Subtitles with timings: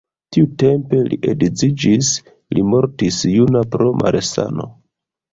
[0.35, 2.09] Tiutempe li edziĝis,
[2.57, 4.67] li mortis juna pro malsano.